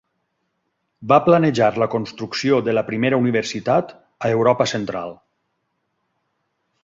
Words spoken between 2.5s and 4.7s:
de la primera universitat a Europa